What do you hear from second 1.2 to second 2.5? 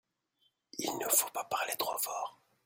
pas parler trop fort!